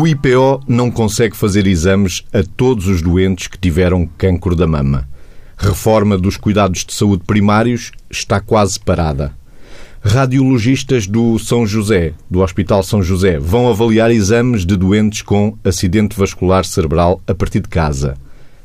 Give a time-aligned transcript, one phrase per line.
[0.00, 5.06] O IPO não consegue fazer exames a todos os doentes que tiveram cancro da mama.
[5.58, 9.34] Reforma dos cuidados de saúde primários está quase parada.
[10.02, 16.18] Radiologistas do São José, do Hospital São José, vão avaliar exames de doentes com acidente
[16.18, 18.16] vascular cerebral a partir de casa.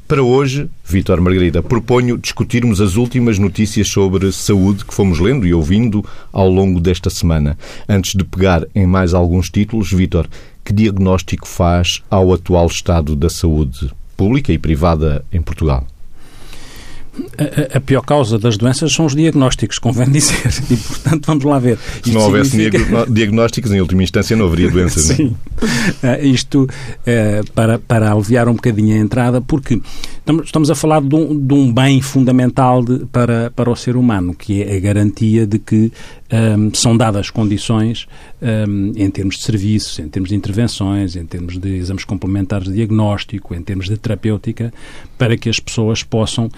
[0.07, 5.53] Para hoje, Vítor Margarida, proponho discutirmos as últimas notícias sobre saúde que fomos lendo e
[5.53, 7.57] ouvindo ao longo desta semana.
[7.89, 10.29] Antes de pegar em mais alguns títulos, Vítor,
[10.65, 15.85] que diagnóstico faz ao atual estado da saúde pública e privada em Portugal?
[17.37, 20.35] A, a, pior causa das doenças são os diagnósticos, convém dizer.
[20.69, 21.77] E, portanto, vamos lá ver.
[22.03, 23.05] Se não houvesse significa...
[23.09, 25.11] diagnósticos, em última instância, não haveria doenças.
[25.11, 25.15] É?
[25.15, 25.35] Sim.
[25.61, 29.81] Uh, isto uh, para, para aliviar um bocadinho a entrada, porque
[30.43, 34.33] estamos a falar de um, de um bem fundamental de, para, para o ser humano,
[34.33, 35.91] que é a garantia de que
[36.31, 38.07] um, são dadas condições
[38.41, 42.73] um, em termos de serviços, em termos de intervenções, em termos de exames complementares de
[42.73, 44.73] diagnóstico, em termos de terapêutica,
[45.17, 46.49] para que as pessoas possam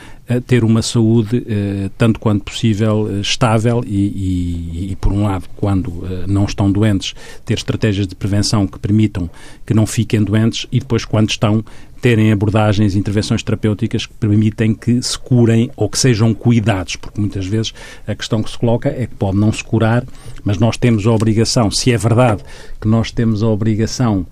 [0.45, 5.45] ter uma saúde, uh, tanto quanto possível, uh, estável e, e, e, por um lado,
[5.55, 7.13] quando não estão doentes,
[7.45, 9.29] ter estratégias de prevenção que permitam
[9.65, 11.63] que não fiquem doentes e depois, quando estão,
[12.01, 17.19] terem abordagens e intervenções terapêuticas que permitem que se curem ou que sejam cuidados, porque
[17.19, 17.73] muitas vezes
[18.07, 20.05] a questão que se coloca é que pode não se curar,
[20.43, 22.43] mas nós temos a obrigação, se é verdade
[22.79, 24.25] que nós temos a obrigação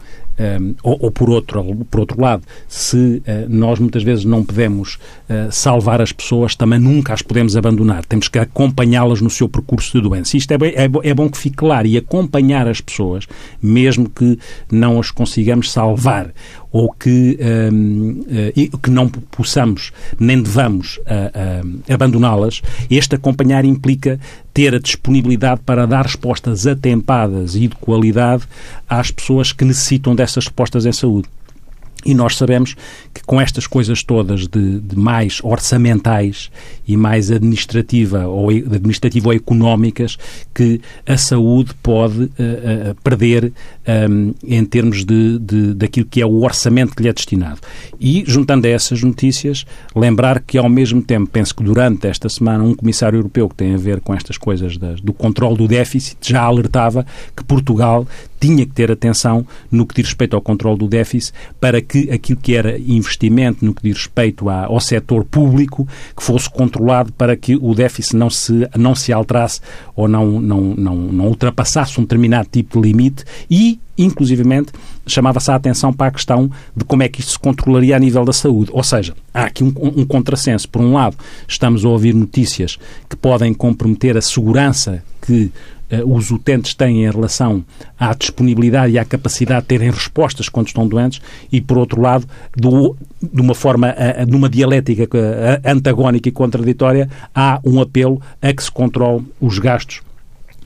[0.84, 5.52] ou, ou, por, outro, por outro lado, se uh, nós muitas vezes não podemos uh,
[5.52, 8.06] salvar as pessoas, também nunca as podemos abandonar.
[8.06, 10.36] Temos que acompanhá-las no seu percurso de doença.
[10.36, 11.88] Isto é, é, é bom que fique claro.
[11.88, 13.28] E acompanhar as pessoas,
[13.62, 14.38] mesmo que
[14.72, 16.34] não as consigamos salvar
[16.76, 17.40] ou que,
[17.72, 18.26] um,
[18.74, 21.00] uh, que não possamos nem devamos
[21.90, 24.20] abandoná-las, este acompanhar implica
[24.54, 28.44] ter a disponibilidade para dar respostas atempadas e de qualidade
[28.90, 31.30] às pessoas que necessitam dessas respostas em saúde.
[32.06, 32.76] E nós sabemos
[33.14, 36.52] que com estas coisas todas de, de mais orçamentais
[36.88, 40.18] e mais administrativa ou, administrativa ou económicas,
[40.54, 43.52] que a saúde pode uh, uh, perder
[44.10, 47.60] um, em termos de, de, daquilo que é o orçamento que lhe é destinado.
[48.00, 49.66] E, juntando a essas notícias,
[49.96, 53.74] lembrar que, ao mesmo tempo, penso que durante esta semana, um comissário europeu que tem
[53.74, 57.06] a ver com estas coisas das, do controle do déficit já alertava
[57.36, 58.08] que Portugal
[58.46, 62.40] tinha que ter atenção no que diz respeito ao controle do déficit para que aquilo
[62.40, 67.56] que era investimento no que diz respeito ao setor público que fosse controlado para que
[67.56, 69.62] o déficit não se, não se alterasse
[69.96, 74.72] ou não, não, não, não ultrapassasse um determinado tipo de limite e inclusivamente
[75.08, 78.26] chamava-se a atenção para a questão de como é que isto se controlaria a nível
[78.26, 78.70] da saúde.
[78.74, 80.68] Ou seja, há aqui um, um contrassenso.
[80.68, 81.16] Por um lado,
[81.48, 82.78] estamos a ouvir notícias
[83.10, 85.52] que podem comprometer a segurança que
[86.06, 87.64] os utentes têm em relação
[88.00, 92.28] à disponibilidade e à capacidade de terem respostas quando estão doentes e, por outro lado,
[92.56, 95.08] do, de uma forma, uh, de uma dialética
[95.64, 100.02] antagónica e contraditória, há um apelo a que se controle os gastos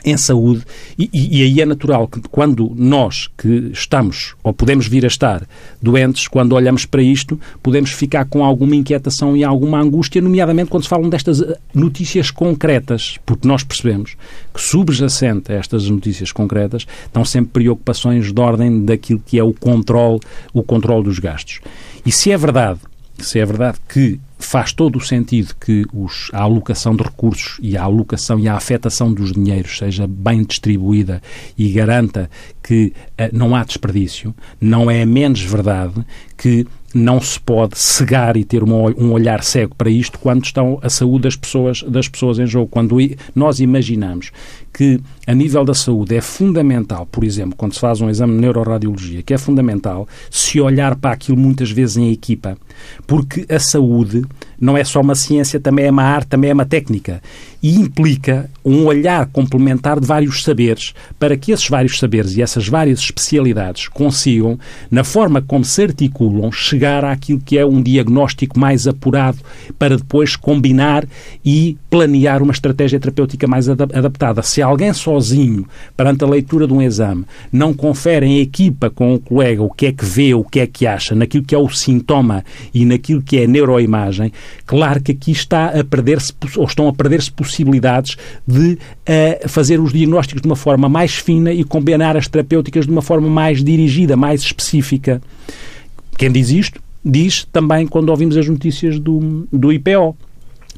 [0.03, 0.63] em saúde,
[0.97, 5.47] e, e, aí é natural que quando nós que estamos, ou podemos vir a estar,
[5.81, 10.83] doentes, quando olhamos para isto, podemos ficar com alguma inquietação e alguma angústia, nomeadamente quando
[10.83, 14.15] se falam destas eh, notícias concretas, porque nós percebemos
[14.53, 19.53] que subjacente a estas notícias concretas estão sempre preocupações de ordem daquilo que é o
[19.53, 20.19] controle,
[20.53, 21.59] o controle dos gastos.
[22.05, 22.79] E se é verdade,
[23.23, 27.75] se é verdade que faz todo o sentido que os, a alocação de recursos e
[27.75, 31.21] a alocação e a afetação dos dinheiros seja bem distribuída
[31.57, 32.29] e garanta
[32.63, 36.05] que uh, não há desperdício, não é menos verdade
[36.37, 40.79] que não se pode cegar e ter uma, um olhar cego para isto quando estão
[40.81, 42.67] a saúde das pessoas, das pessoas em jogo.
[42.67, 42.97] Quando
[43.35, 44.31] nós imaginamos
[44.79, 44.97] que
[45.27, 49.21] a nível da saúde é fundamental, por exemplo, quando se faz um exame de neuroradiologia,
[49.21, 52.57] que é fundamental se olhar para aquilo muitas vezes em equipa,
[53.05, 54.23] porque a saúde
[54.59, 57.21] não é só uma ciência, também é uma arte, também é uma técnica.
[57.61, 62.67] E implica um olhar complementar de vários saberes para que esses vários saberes e essas
[62.67, 64.57] várias especialidades consigam,
[64.89, 69.39] na forma como se articulam, chegar àquilo que é um diagnóstico mais apurado
[69.77, 71.05] para depois combinar
[71.43, 74.41] e planear uma estratégia terapêutica mais adaptada.
[74.41, 79.19] Se alguém sozinho, perante a leitura de um exame, não confere em equipa com o
[79.19, 81.69] colega o que é que vê, o que é que acha, naquilo que é o
[81.69, 82.43] sintoma
[82.73, 84.31] e naquilo que é a neuroimagem,
[84.69, 88.17] Claro que aqui está a perder-se, ou estão a perder-se possibilidades
[88.47, 92.91] de uh, fazer os diagnósticos de uma forma mais fina e combinar as terapêuticas de
[92.91, 95.21] uma forma mais dirigida, mais específica.
[96.19, 100.15] Quem diz isto, diz também quando ouvimos as notícias do, do IPO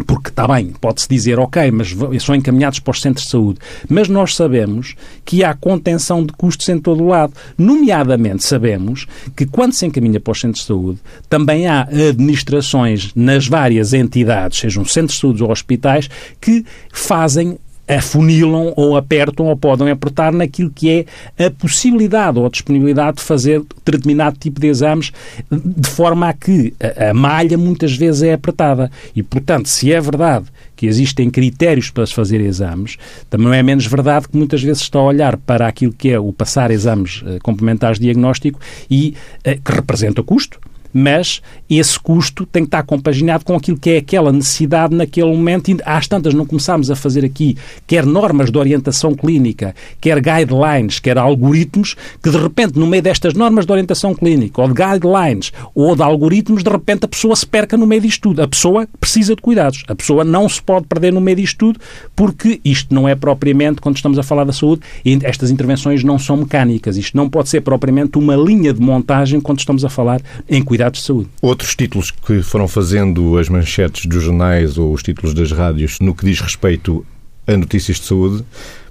[0.06, 3.60] porque está bem, pode-se dizer, ok, mas são encaminhados para os centros de saúde.
[3.90, 4.96] Mas nós sabemos
[5.26, 7.34] que há contenção de custos em todo o lado.
[7.58, 11.00] Nomeadamente, sabemos que quando se encaminha para os centros de saúde,
[11.30, 16.10] também há administrações nas várias entidades, sejam centros de saúde ou hospitais,
[16.40, 17.58] que fazem
[17.98, 21.06] afunilam ou apertam ou podem apertar naquilo que
[21.38, 25.12] é a possibilidade ou a disponibilidade de fazer determinado tipo de exames
[25.52, 28.90] de forma a que a, malha muitas vezes é apertada.
[29.16, 30.46] E, portanto, se é verdade
[30.76, 32.98] que existem critérios para se fazer exames,
[33.30, 36.20] também não é menos verdade que muitas vezes está a olhar para aquilo que é
[36.20, 38.60] o passar exames eh, complementares de diagnóstico
[38.90, 40.60] e eh, que representa custo,
[40.94, 45.72] mas esse custo tem que estar compaginado com aquilo que é aquela necessidade naquele momento.
[45.72, 47.58] E às tantas não começámos a fazer aqui
[47.88, 53.34] quer normas de orientação clínica, quer guidelines, quer algoritmos, que de repente, no meio destas
[53.34, 57.46] normas de orientação clínica, ou de guidelines, ou de algoritmos, de repente a pessoa se
[57.46, 58.42] perca no meio disto tudo.
[58.42, 59.84] A pessoa precisa de cuidados.
[59.88, 61.80] A pessoa não se pode perder no meio disto tudo,
[62.16, 64.82] porque isto não é propriamente, quando estamos a falar da saúde,
[65.24, 66.98] estas intervenções não são mecânicas.
[66.98, 70.81] Isto não pode ser propriamente uma linha de montagem quando estamos a falar em cuidados
[70.82, 71.30] cuidados de saúde.
[71.42, 76.16] Outros títulos que foram fazendo as manchetes dos jornais ou os títulos das rádios no
[76.16, 77.06] que diz respeito
[77.46, 78.44] a notícias de saúde,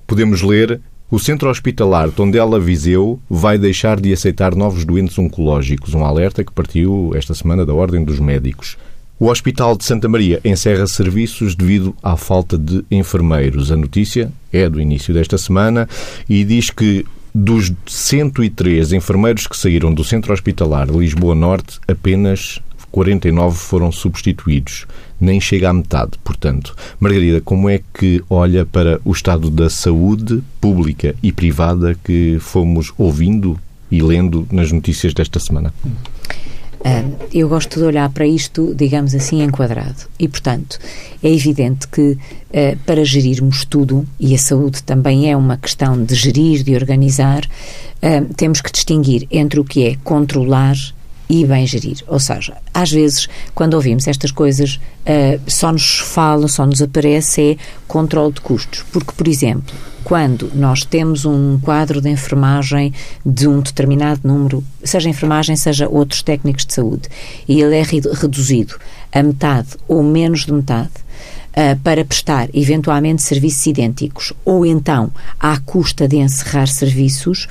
[0.06, 6.04] podemos ler o Centro Hospitalar Tondela Viseu vai deixar de aceitar novos doentes oncológicos, um
[6.04, 8.76] alerta que partiu esta semana da Ordem dos Médicos.
[9.18, 13.72] O Hospital de Santa Maria encerra serviços devido à falta de enfermeiros.
[13.72, 15.88] A notícia é do início desta semana
[16.28, 17.04] e diz que
[17.34, 22.60] dos 103 enfermeiros que saíram do centro hospitalar Lisboa Norte, apenas
[22.90, 24.86] 49 foram substituídos.
[25.20, 26.74] Nem chega à metade, portanto.
[26.98, 32.92] Margarida, como é que olha para o estado da saúde pública e privada que fomos
[32.98, 33.58] ouvindo
[33.90, 35.72] e lendo nas notícias desta semana?
[36.80, 40.08] Uh, eu gosto de olhar para isto, digamos assim, enquadrado.
[40.18, 40.78] E, portanto,
[41.22, 46.14] é evidente que uh, para gerirmos tudo, e a saúde também é uma questão de
[46.14, 50.76] gerir, de organizar, uh, temos que distinguir entre o que é controlar
[51.30, 51.98] e bem gerir.
[52.08, 57.52] Ou seja, às vezes, quando ouvimos estas coisas, uh, só nos fala, só nos aparece
[57.52, 57.56] é
[57.86, 58.84] controle de custos.
[58.90, 59.72] Porque, por exemplo,
[60.02, 62.92] quando nós temos um quadro de enfermagem
[63.24, 67.08] de um determinado número, seja enfermagem, seja outros técnicos de saúde,
[67.46, 68.74] e ele é reduzido
[69.12, 70.90] a metade ou menos de metade,
[71.50, 77.48] uh, para prestar eventualmente serviços idênticos ou então à custa de encerrar serviços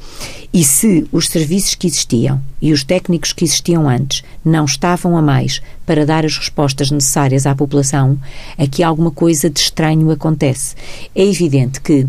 [0.52, 5.22] e se os serviços que existiam e os técnicos que existiam antes não estavam a
[5.22, 8.20] mais para dar as respostas necessárias à população,
[8.58, 10.76] aqui alguma coisa de estranho acontece.
[11.16, 12.08] É evidente que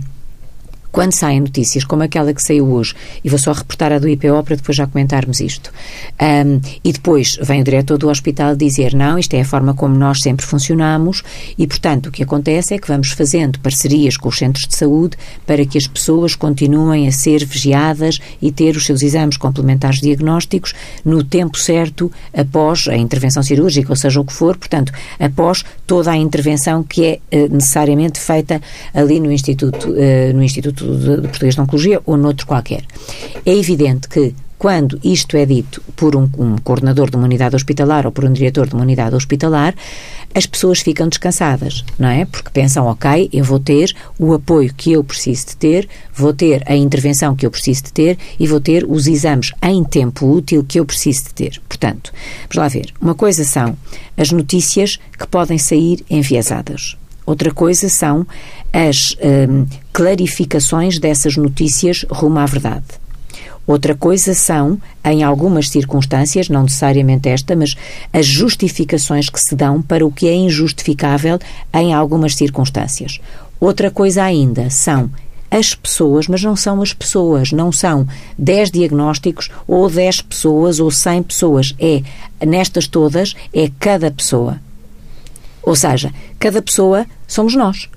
[0.93, 2.95] quando saem notícias como aquela que saiu hoje,
[3.25, 5.73] e vou só reportar a do IPO para depois já comentarmos isto,
[6.21, 9.95] um, e depois vem o diretor do hospital dizer não, isto é a forma como
[9.95, 11.23] nós sempre funcionamos,
[11.57, 15.17] e portanto o que acontece é que vamos fazendo parcerias com os centros de saúde
[15.47, 20.75] para que as pessoas continuem a ser vigiadas e ter os seus exames complementares diagnósticos
[21.05, 26.11] no tempo certo após a intervenção cirúrgica, ou seja o que for, portanto, após toda
[26.11, 28.61] a intervenção que é uh, necessariamente feita
[28.95, 32.85] ali no Instituto, uh, no Instituto Instituto de Português de Oncologia ou noutro qualquer.
[33.45, 38.05] É evidente que quando isto é dito por um, um, coordenador de uma unidade hospitalar
[38.05, 39.75] ou por um diretor de uma unidade hospitalar,
[40.35, 42.27] as pessoas ficam descansadas, não é?
[42.27, 46.63] Porque pensam, ok, eu vou ter o apoio que eu preciso de ter, vou ter
[46.67, 50.63] a intervenção que eu preciso de ter e vou ter os exames em tempo útil
[50.63, 51.63] que eu preciso de ter.
[51.67, 52.13] Portanto,
[52.43, 52.93] vamos lá ver.
[53.01, 53.75] Uma coisa são
[54.15, 57.00] as notícias que podem sair enviesadas.
[57.31, 58.27] Outra coisa são
[58.73, 59.17] as
[59.49, 62.85] hum, clarificações dessas notícias rumo à verdade.
[63.65, 67.77] Outra coisa são, em algumas circunstâncias, não necessariamente esta, mas
[68.13, 71.39] as justificações que se dão para o que é injustificável
[71.73, 73.21] em algumas circunstâncias.
[73.61, 75.09] Outra coisa ainda são
[75.49, 80.91] as pessoas, mas não são as pessoas, não são 10 diagnósticos ou 10 pessoas ou
[80.91, 81.77] 100 pessoas.
[81.79, 82.03] É,
[82.45, 84.59] nestas todas, é cada pessoa.
[85.63, 87.89] Ou seja, cada pessoa somos nós.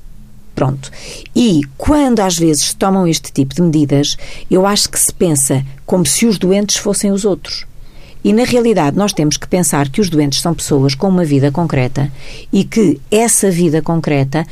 [0.56, 0.92] Pronto.
[1.36, 4.16] E quando às vezes se tomam este tipo de medidas,
[4.50, 7.66] eu acho que se pensa como se os doentes fossem os outros.
[8.24, 11.52] E na realidade nós temos que pensar que os doentes são pessoas com uma vida
[11.52, 12.12] concreta
[12.52, 14.46] e que essa vida concreta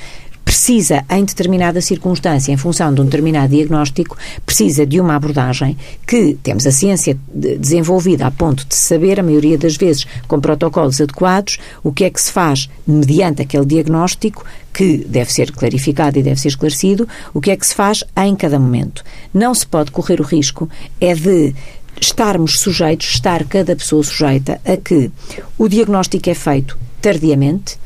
[0.52, 6.38] precisa, em determinada circunstância, em função de um determinado diagnóstico, precisa de uma abordagem que
[6.44, 11.58] temos a ciência desenvolvida a ponto de saber, a maioria das vezes, com protocolos adequados,
[11.82, 14.44] o que é que se faz mediante aquele diagnóstico
[14.74, 18.36] que deve ser clarificado e deve ser esclarecido, o que é que se faz em
[18.36, 19.06] cada momento.
[19.34, 21.56] Não se pode correr o risco é de
[22.02, 25.10] estarmos sujeitos, estar cada pessoa sujeita a que
[25.58, 27.80] o diagnóstico é feito tardiamente,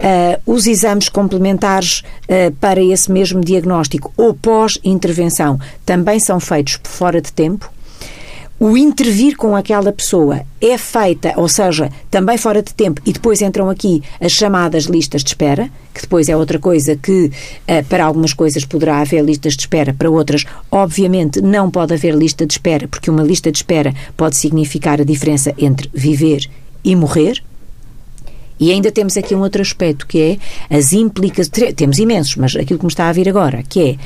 [0.00, 7.20] uh, os exames complementares uh, para esse mesmo diagnóstico ou pós-intervenção também são feitos fora
[7.20, 7.70] de tempo?
[8.58, 13.42] o intervir com aquela pessoa é feita, ou seja, também fora de tempo, e depois
[13.42, 17.30] entram aqui as chamadas listas de espera, que depois é outra coisa que
[17.88, 22.46] para algumas coisas poderá haver listas de espera, para outras, obviamente, não pode haver lista
[22.46, 26.48] de espera, porque uma lista de espera pode significar a diferença entre viver
[26.84, 27.42] e morrer.
[28.58, 30.38] E ainda temos aqui um outro aspecto que
[30.70, 31.74] é as implicações.
[31.74, 33.98] Temos imensos, mas aquilo que me está a vir agora, que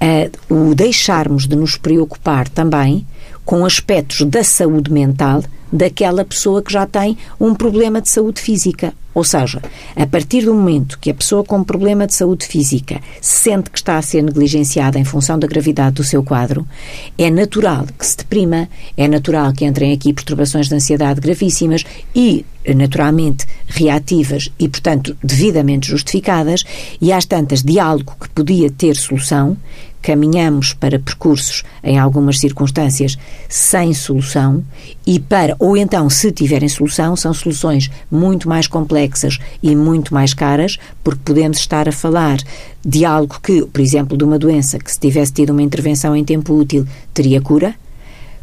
[0.00, 3.06] é uh, o deixarmos de nos preocupar também
[3.46, 8.92] com aspectos da saúde mental daquela pessoa que já tem um problema de saúde física.
[9.14, 9.62] Ou seja,
[9.96, 13.96] a partir do momento que a pessoa com problema de saúde física sente que está
[13.96, 16.66] a ser negligenciada em função da gravidade do seu quadro,
[17.16, 21.82] é natural que se deprima, é natural que entrem aqui perturbações de ansiedade gravíssimas
[22.14, 26.62] e, naturalmente, reativas e, portanto, devidamente justificadas,
[27.00, 29.56] e às tantas de algo que podia ter solução,
[30.06, 34.62] caminhamos para percursos, em algumas circunstâncias, sem solução
[35.04, 40.32] e para, ou então, se tiverem solução, são soluções muito mais complexas e muito mais
[40.32, 42.38] caras, porque podemos estar a falar
[42.84, 46.24] de algo que, por exemplo, de uma doença que se tivesse tido uma intervenção em
[46.24, 47.74] tempo útil teria cura,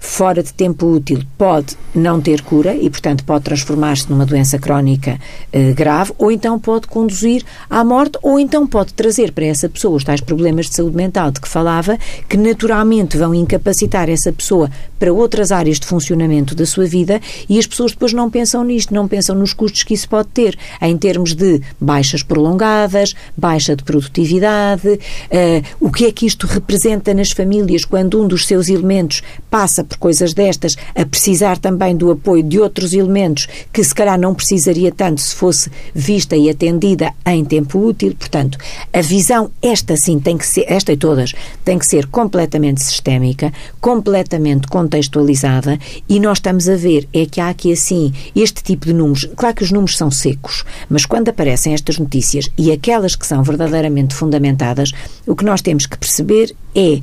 [0.04, 5.18] fora de tempo útil pode não ter cura e, portanto, pode transformar-se numa doença crónica
[5.52, 9.96] eh, grave, ou então pode conduzir à morte, ou então pode trazer para essa pessoa
[9.96, 14.70] os tais problemas de saúde mental de que falava, que naturalmente vão incapacitar essa pessoa
[15.00, 18.94] para outras áreas de funcionamento da sua vida e as pessoas depois não pensam nisto,
[18.94, 23.84] não pensam nos custos que isso pode ter, em termos de baixas prolongadas, baixa de
[23.84, 25.00] produtividade,
[25.32, 29.84] eh, o que é que isto representa nas famílias quando um dos seus elementos passa
[29.94, 34.34] por coisas destas, a precisar também do apoio de outros elementos que se calhar não
[34.34, 38.16] precisaria tanto se fosse vista e atendida em tempo útil.
[38.18, 38.58] Portanto,
[38.92, 41.34] a visão, esta sim, tem que ser, esta e todas,
[41.64, 45.78] tem que ser completamente sistémica, completamente contextualizada
[46.10, 49.30] e nós estamos a ver é que há aqui assim este tipo de números.
[49.36, 53.44] Claro que os números são secos, mas quando aparecem estas notícias e aquelas que são
[53.44, 54.92] verdadeiramente fundamentadas,
[55.28, 57.02] o que nós temos que perceber é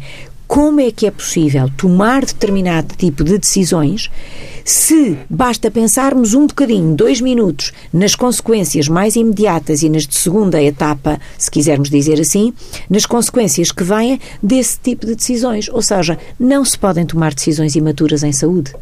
[0.50, 4.10] como é que é possível tomar determinado tipo de decisões
[4.64, 10.60] se basta pensarmos um bocadinho, dois minutos, nas consequências mais imediatas e nas de segunda
[10.60, 12.52] etapa, se quisermos dizer assim,
[12.88, 15.68] nas consequências que vêm desse tipo de decisões.
[15.68, 18.72] Ou seja, não se podem tomar decisões imaturas em saúde.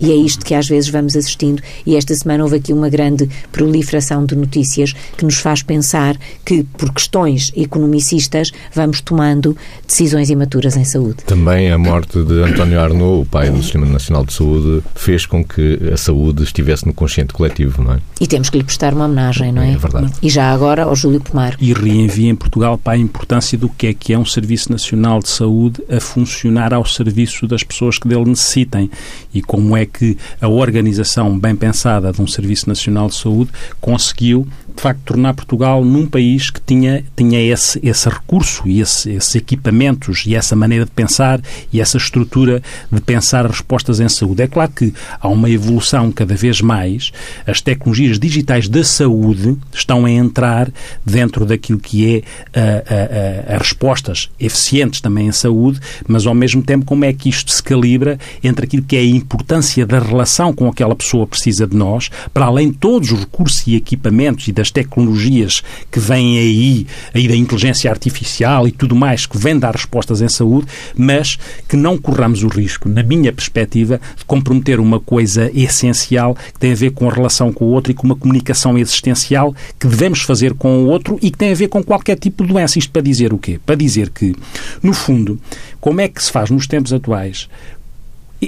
[0.00, 3.28] E é isto que às vezes vamos assistindo, e esta semana houve aqui uma grande
[3.52, 10.76] proliferação de notícias que nos faz pensar que, por questões economicistas, vamos tomando decisões imaturas
[10.76, 11.24] em saúde.
[11.24, 15.44] Também a morte de António Arnaud, o pai do Sistema Nacional de Saúde, fez com
[15.44, 17.98] que a saúde estivesse no consciente coletivo, não é?
[18.20, 19.72] E temos que lhe prestar uma homenagem, não é?
[19.72, 20.12] É verdade.
[20.22, 21.56] E já agora ao Júlio Pomar.
[21.60, 25.20] E reenvia em Portugal para a importância do que é que é um Serviço Nacional
[25.20, 28.90] de Saúde a funcionar ao serviço das pessoas que dele necessitem
[29.32, 33.50] e como é é que a organização bem pensada de um Serviço Nacional de Saúde
[33.80, 39.10] conseguiu de facto tornar Portugal num país que tinha, tinha esse, esse recurso e esse,
[39.10, 41.40] esses equipamentos e essa maneira de pensar
[41.72, 44.42] e essa estrutura de pensar respostas em saúde.
[44.42, 47.12] É claro que há uma evolução cada vez mais,
[47.46, 50.70] as tecnologias digitais da saúde estão a entrar
[51.04, 57.04] dentro daquilo que é as respostas eficientes também em saúde, mas ao mesmo tempo como
[57.04, 60.94] é que isto se calibra entre aquilo que é a importância da relação com aquela
[60.94, 64.70] pessoa precisa de nós, para além de todos os recursos e equipamentos e das das
[64.70, 70.22] tecnologias que vêm aí, aí da inteligência artificial e tudo mais, que vem dar respostas
[70.22, 70.66] em saúde,
[70.96, 76.58] mas que não corramos o risco, na minha perspectiva, de comprometer uma coisa essencial que
[76.58, 79.86] tem a ver com a relação com o outro e com uma comunicação existencial que
[79.86, 82.78] devemos fazer com o outro e que tem a ver com qualquer tipo de doença.
[82.78, 83.60] Isto para dizer o quê?
[83.64, 84.34] Para dizer que,
[84.82, 85.38] no fundo,
[85.80, 87.48] como é que se faz nos tempos atuais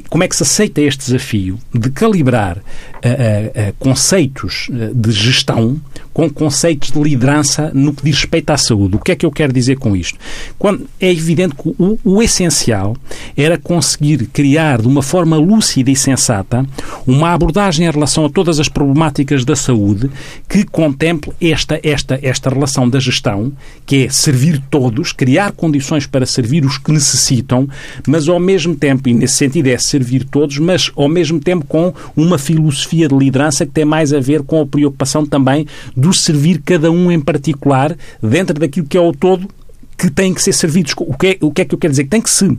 [0.08, 5.80] como é que se aceita este desafio de calibrar uh, uh, conceitos de gestão
[6.12, 8.96] com conceitos de liderança no que diz respeito à saúde?
[8.96, 10.18] O que é que eu quero dizer com isto?
[10.58, 12.96] Quando é evidente que o, o essencial
[13.36, 16.64] era conseguir criar de uma forma lúcida e sensata
[17.06, 20.10] uma abordagem em relação a todas as problemáticas da saúde
[20.48, 23.52] que contemple esta, esta, esta relação da gestão,
[23.84, 27.68] que é servir todos, criar condições para servir os que necessitam,
[28.06, 31.92] mas ao mesmo tempo, e nesse sentido é servir todos, mas ao mesmo tempo com
[32.16, 35.66] uma filosofia de liderança que tem mais a ver com a preocupação também
[35.96, 39.48] do servir cada um em particular dentro daquilo que é o todo
[39.96, 40.94] que tem que ser servidos.
[40.98, 42.04] O que é, o que, é que eu quero dizer?
[42.04, 42.56] Que tem que se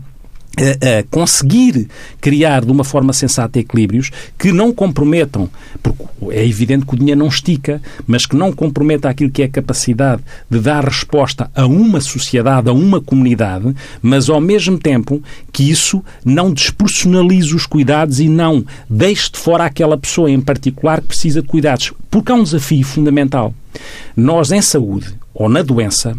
[0.58, 1.88] a, conseguir
[2.20, 5.50] criar de uma forma sensata equilíbrios que não comprometam,
[5.82, 9.46] porque é evidente que o dinheiro não estica, mas que não comprometa aquilo que é
[9.46, 15.22] a capacidade de dar resposta a uma sociedade, a uma comunidade, mas ao mesmo tempo
[15.52, 21.02] que isso não despersonalize os cuidados e não deixe de fora aquela pessoa em particular
[21.02, 21.94] que precisa de cuidados.
[22.10, 23.54] Porque há um desafio fundamental.
[24.16, 26.18] Nós, em saúde ou na doença,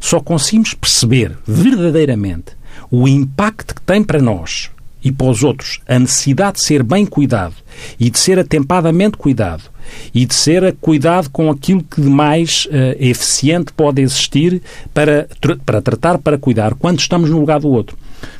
[0.00, 2.57] só conseguimos perceber verdadeiramente
[2.90, 4.70] o impacto que tem para nós
[5.02, 7.54] e para os outros a necessidade de ser bem cuidado
[7.98, 9.64] e de ser atempadamente cuidado
[10.14, 15.28] e de ser cuidado com aquilo que de mais uh, eficiente pode existir para,
[15.64, 17.96] para tratar, para cuidar, quando estamos no lugar do outro.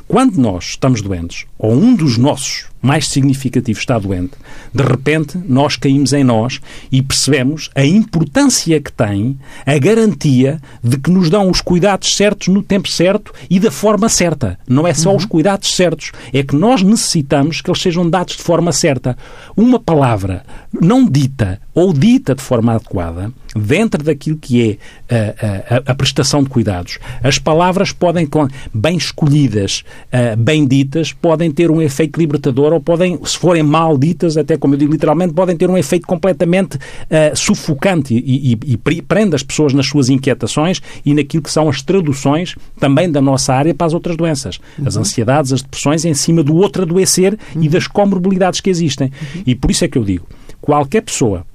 [0.09, 4.31] Quando nós estamos doentes, ou um dos nossos mais significativos está doente,
[4.73, 6.59] de repente nós caímos em nós
[6.91, 9.37] e percebemos a importância que tem
[9.67, 14.09] a garantia de que nos dão os cuidados certos no tempo certo e da forma
[14.09, 14.57] certa.
[14.67, 15.17] Não é só uhum.
[15.17, 19.15] os cuidados certos, é que nós necessitamos que eles sejam dados de forma certa.
[19.55, 25.91] Uma palavra não dita ou dita de forma adequada, dentro daquilo que é a, a,
[25.91, 28.27] a prestação de cuidados, as palavras podem,
[28.73, 33.97] bem escolhidas, uh, bem ditas, podem ter um efeito libertador ou podem, se forem mal
[33.97, 38.59] ditas, até como eu digo literalmente, podem ter um efeito completamente uh, sufocante e, e,
[38.73, 43.21] e prende as pessoas nas suas inquietações e naquilo que são as traduções também da
[43.21, 44.59] nossa área para as outras doenças.
[44.77, 44.87] Uhum.
[44.87, 47.63] As ansiedades, as depressões em cima do outro adoecer uhum.
[47.63, 49.07] e das comorbilidades que existem.
[49.07, 49.43] Uhum.
[49.45, 50.25] E por isso é que eu digo,
[50.61, 51.45] qualquer pessoa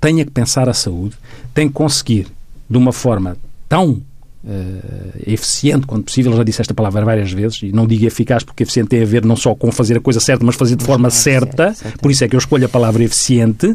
[0.00, 1.16] tenha que pensar a saúde,
[1.54, 2.26] tem que conseguir,
[2.68, 3.36] de uma forma
[3.68, 4.00] tão
[4.44, 8.64] Uh, eficiente quando possível, já disse esta palavra várias vezes, e não digo eficaz porque
[8.64, 11.10] eficiente tem a ver não só com fazer a coisa certa, mas fazer de forma
[11.10, 13.72] certa, certo, por isso é que eu escolho a palavra eficiente,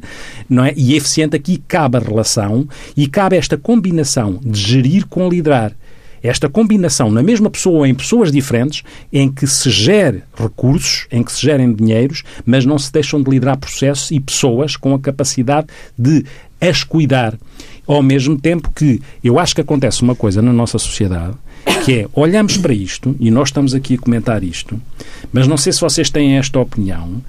[0.50, 0.74] não é?
[0.76, 5.74] E eficiente aqui cabe a relação e cabe esta combinação de gerir com liderar
[6.22, 11.24] esta combinação na mesma pessoa ou em pessoas diferentes, em que se gere recursos, em
[11.24, 15.00] que se gerem dinheiros, mas não se deixam de liderar processos e pessoas com a
[15.00, 16.26] capacidade de
[16.60, 17.38] as cuidar.
[17.88, 21.36] Ao mesmo tempo que eu acho que acontece uma coisa na nossa sociedade,
[21.86, 24.80] que é, olhamos para isto, e nós estamos aqui a comentar isto,
[25.32, 27.22] mas não sei se vocês têm esta opinião,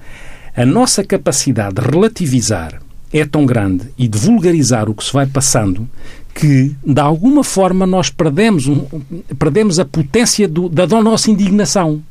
[0.55, 2.81] a nossa capacidade de relativizar
[3.11, 5.87] é tão grande e de vulgarizar o que se vai passando
[6.33, 8.85] que, de alguma forma, nós perdemos, um,
[9.37, 12.01] perdemos a potência do, da nossa indignação.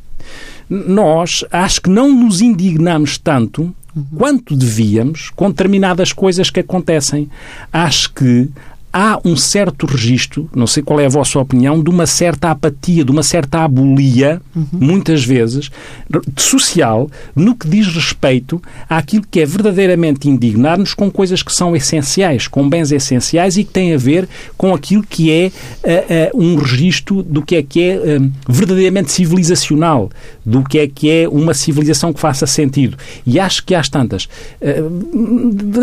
[0.68, 3.74] Nós acho que não nos indignamos tanto
[4.16, 7.28] quanto devíamos com determinadas coisas que acontecem.
[7.72, 8.48] Acho que
[8.92, 13.04] há um certo registro, não sei qual é a vossa opinião, de uma certa apatia,
[13.04, 14.66] de uma certa abolia, uhum.
[14.72, 15.70] muitas vezes,
[16.36, 22.48] social, no que diz respeito àquilo que é verdadeiramente indignar-nos com coisas que são essenciais,
[22.48, 25.50] com bens essenciais e que têm a ver com aquilo que é
[26.32, 30.10] uh, uh, um registro do que é que é uh, verdadeiramente civilizacional,
[30.44, 32.96] do que é que é uma civilização que faça sentido.
[33.26, 34.28] E acho que às tantas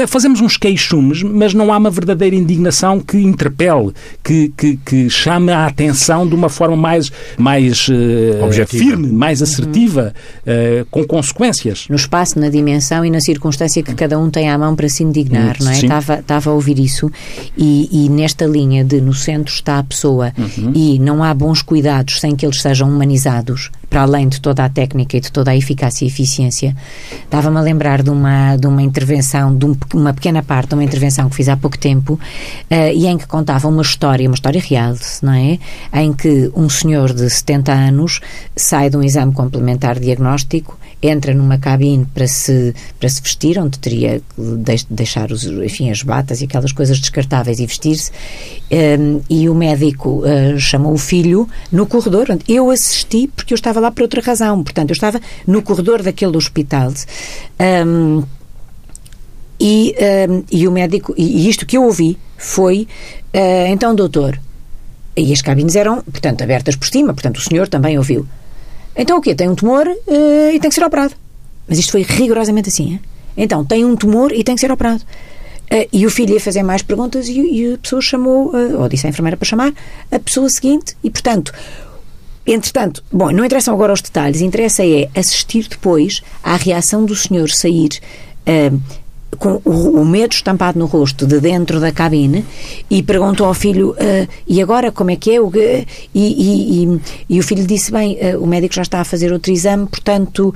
[0.08, 3.92] fazemos uns queixumes, mas não há uma verdadeira indignação que interpele,
[4.24, 10.14] que, que, que chame a atenção de uma forma mais, mais uh, firme, mais assertiva,
[10.46, 10.82] uhum.
[10.82, 11.88] uh, com consequências.
[11.90, 15.04] No espaço, na dimensão e na circunstância que cada um tem à mão para se
[15.04, 15.66] indignar, uhum.
[15.66, 15.80] não é?
[15.80, 17.12] Estava, estava a ouvir isso
[17.58, 20.72] e, e, nesta linha de no centro está a pessoa uhum.
[20.74, 24.68] e não há bons cuidados sem que eles sejam humanizados, para além de toda a
[24.68, 26.76] técnica e de toda a eficácia e eficiência.
[27.24, 30.84] Estava-me a lembrar de uma, de uma intervenção, de um, uma pequena parte de uma
[30.84, 32.20] intervenção que fiz há pouco tempo uh,
[32.94, 35.58] e em que contava uma história, uma história real, não é?
[35.94, 38.20] Em que um senhor de 70 anos
[38.54, 43.78] sai de um exame complementar diagnóstico entra numa cabine para se, para se vestir, onde
[43.80, 48.12] teria que deixar os, enfim, as batas e aquelas coisas descartáveis e vestir-se,
[48.72, 53.56] um, e o médico uh, chamou o filho no corredor, onde eu assisti porque eu
[53.56, 56.94] estava lá por outra razão, portanto, eu estava no corredor daquele hospital.
[57.88, 58.24] Um,
[59.60, 59.96] e,
[60.30, 62.88] um, e o médico, e, isto que eu ouvi foi,
[63.34, 64.40] uh, então, doutor,
[65.16, 68.28] e as cabines eram, portanto, abertas por cima, portanto, o senhor também ouviu.
[68.96, 69.36] Então o quê?
[69.36, 71.14] Tem um tumor uh, e tem que ser operado.
[71.68, 72.94] Mas isto foi rigorosamente assim.
[72.94, 73.02] Hein?
[73.38, 75.04] Então, tem um tumor e tem que ser operado.
[75.72, 78.88] Uh, e o filho ia fazer mais perguntas e, e a pessoa chamou, uh, ou
[78.88, 79.74] disse à enfermeira para chamar,
[80.12, 81.52] a pessoa seguinte e, portanto,
[82.46, 87.50] entretanto, bom, não interessam agora os detalhes, interessa é assistir depois à reação do senhor
[87.50, 88.00] sair
[88.48, 88.82] uh,
[89.38, 92.46] com o, o, medo estampado no rosto de dentro da cabine
[92.90, 95.42] e perguntou ao filho uh, e agora como é que é?
[95.42, 99.06] O, e, e, e, e, o filho disse, bem, uh, o médico já está a
[99.06, 100.54] fazer outro exame, portanto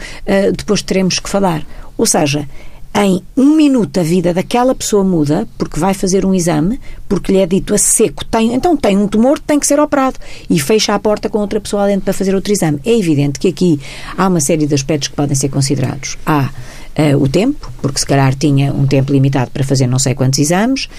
[0.55, 1.65] depois teremos que falar.
[1.97, 2.47] Ou seja,
[2.95, 7.37] em um minuto a vida daquela pessoa muda porque vai fazer um exame, porque lhe
[7.39, 10.17] é dito a seco, tem, então tem um tumor, tem que ser operado
[10.49, 12.79] e fecha a porta com outra pessoa dentro para fazer outro exame.
[12.85, 13.79] É evidente que aqui
[14.17, 16.17] há uma série de aspectos que podem ser considerados.
[16.25, 16.49] Há
[16.97, 20.39] uh, o tempo, porque se calhar tinha um tempo limitado para fazer não sei quantos
[20.39, 20.89] exames.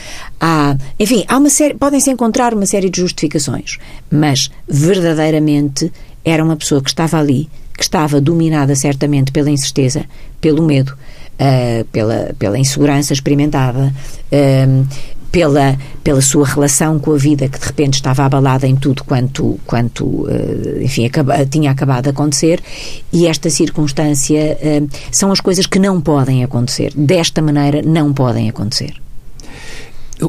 [0.40, 3.78] Há, enfim, há uma série, podem-se encontrar uma série de justificações,
[4.10, 5.92] mas verdadeiramente
[6.24, 10.04] era uma pessoa que estava ali, que estava dominada certamente pela incerteza,
[10.40, 10.96] pelo medo,
[11.40, 13.92] uh, pela, pela insegurança experimentada,
[14.32, 14.86] uh,
[15.32, 19.58] pela, pela sua relação com a vida que de repente estava abalada em tudo quanto,
[19.64, 22.60] quanto uh, enfim, acaba, tinha acabado de acontecer
[23.12, 24.58] e esta circunstância
[25.10, 26.92] são as coisas que não podem acontecer.
[26.94, 28.94] Desta maneira não podem acontecer.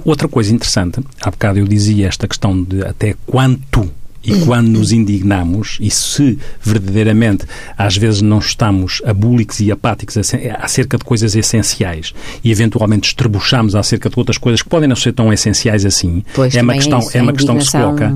[0.06, 3.92] Outra coisa interessante, há bocado eu dizia esta questão de até quanto
[4.24, 7.46] e quando nos indignamos, e se verdadeiramente
[7.78, 14.10] às vezes não estamos abúlicos e apáticos acerca de coisas essenciais e eventualmente estrebuchamos acerca
[14.10, 17.18] de outras coisas que podem não ser tão essenciais assim, pois, é uma questão, é,
[17.18, 18.14] é uma questão que se coloca.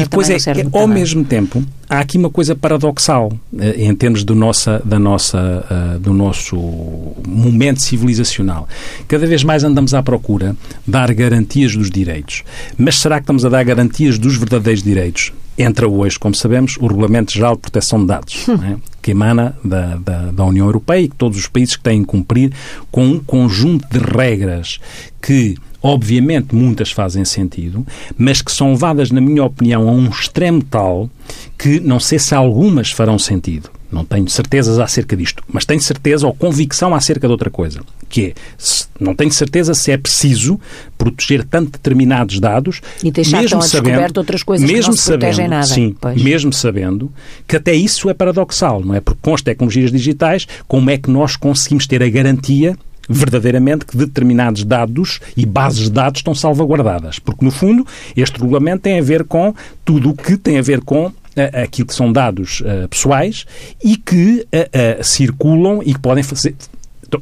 [0.00, 4.24] E depois é, é ao mesmo tempo, há aqui uma coisa paradoxal eh, em termos
[4.24, 6.56] do, nossa, da nossa, uh, do nosso
[7.26, 8.68] momento civilizacional.
[9.08, 12.42] Cada vez mais andamos à procura de dar garantias dos direitos.
[12.76, 15.32] Mas será que estamos a dar garantias dos verdadeiros direitos?
[15.56, 18.76] Entra hoje, como sabemos, o Regulamento Geral de Proteção de Dados, é?
[19.00, 22.08] que emana da, da, da, União Europeia e que todos os países que têm que
[22.08, 22.52] cumprir
[22.90, 24.80] com um conjunto de regras
[25.22, 30.62] que obviamente muitas fazem sentido, mas que são levadas, na minha opinião, a um extremo
[30.62, 31.10] tal
[31.58, 33.70] que não sei se algumas farão sentido.
[33.92, 38.28] Não tenho certezas acerca disto, mas tenho certeza ou convicção acerca de outra coisa, que
[38.28, 38.34] é,
[38.98, 40.58] não tenho certeza se é preciso
[40.98, 45.48] proteger tanto determinados dados e deixar mesmo sabendo, outras coisas mesmo que não se sabendo,
[45.48, 45.66] nada.
[45.66, 46.20] Sim, pois.
[46.20, 47.12] mesmo sabendo
[47.46, 49.00] que até isso é paradoxal, não é?
[49.00, 52.76] Porque com as tecnologias digitais, como é que nós conseguimos ter a garantia
[53.08, 57.18] verdadeiramente que determinados dados e bases de dados estão salvaguardadas.
[57.18, 57.86] Porque, no fundo,
[58.16, 61.12] este regulamento tem a ver com tudo o que tem a ver com uh,
[61.62, 63.44] aquilo que são dados uh, pessoais
[63.82, 66.54] e que uh, circulam e que podem fazer,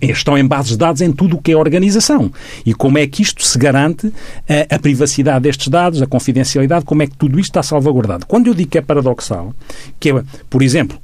[0.01, 2.33] estão em bases de dados em tudo o que é organização.
[2.65, 4.13] E como é que isto se garante
[4.49, 8.27] a, a, privacidade destes dados, a confidencialidade, como é que tudo isto está salvaguardado.
[8.27, 9.55] Quando eu digo que é paradoxal,
[9.99, 10.99] que é, por exemplo,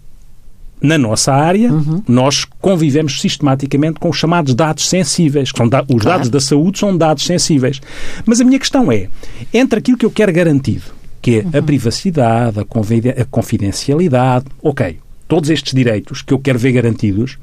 [0.80, 2.02] na nossa área, uhum.
[2.06, 5.50] nós convivemos sistematicamente com os chamados dados sensíveis.
[5.52, 6.04] Que são da, os claro.
[6.04, 7.80] dados da saúde são dados sensíveis.
[8.24, 9.08] Mas a minha questão é,
[9.52, 10.84] entre aquilo que eu quero garantido,
[11.20, 11.50] que é uhum.
[11.58, 17.38] a privacidade, a confidencialidade, ok, todos estes direitos que eu quero ver garantidos,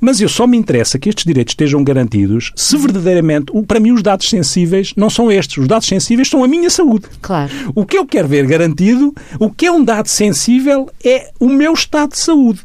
[0.00, 4.02] mas eu só me interessa que estes direitos estejam garantidos se verdadeiramente, para mim, os
[4.02, 5.58] dados sensíveis não são estes.
[5.58, 7.06] Os dados sensíveis são a minha saúde.
[7.22, 7.50] Claro.
[7.74, 11.72] O que eu quero ver garantido, o que é um dado sensível é o meu
[11.72, 12.60] estado de saúde.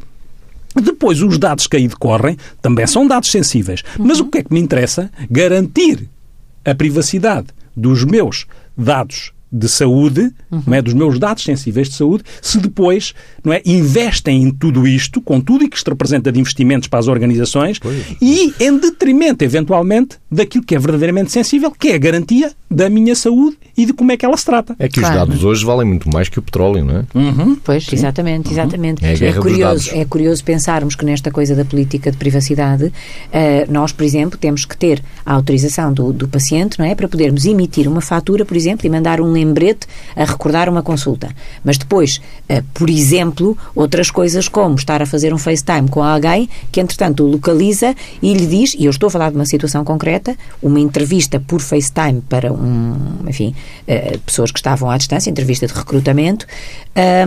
[0.82, 3.84] Depois, os dados que aí decorrem também são dados sensíveis.
[3.98, 4.06] Uhum.
[4.08, 5.10] Mas o que é que me interessa?
[5.30, 6.10] Garantir
[6.64, 8.46] a privacidade dos meus
[8.78, 10.64] dados de saúde, uhum.
[10.68, 14.86] não é, dos meus dados sensíveis de saúde, se depois não é, investem em tudo
[14.86, 18.04] isto, com tudo e que isto representa de investimentos para as organizações, pois.
[18.22, 23.16] e em detrimento, eventualmente, daquilo que é verdadeiramente sensível, que é a garantia da minha
[23.16, 24.76] saúde e de como é que ela se trata.
[24.78, 25.16] É que claro.
[25.16, 27.06] os dados hoje valem muito mais que o petróleo, não é?
[27.16, 27.56] Uhum.
[27.64, 27.96] Pois, Sim.
[27.96, 29.02] exatamente, exatamente.
[29.02, 29.10] Uhum.
[29.10, 32.92] É, é, curioso, é curioso pensarmos que nesta coisa da política de privacidade, uh,
[33.72, 36.94] nós, por exemplo, temos que ter a autorização do, do paciente, não é?
[36.94, 41.30] Para podermos emitir uma fatura, por exemplo, e mandar um lembrete a recordar uma consulta.
[41.64, 46.50] Mas depois, uh, por exemplo, outras coisas como estar a fazer um FaceTime com alguém
[46.74, 49.86] que, entretanto, o localiza e lhe diz, e eu estou a falar de uma situação
[49.86, 52.65] concreta, uma entrevista por FaceTime para um,
[53.28, 53.56] enfim,
[53.88, 56.46] uh, pessoas que estavam à distância, entrevista de recrutamento,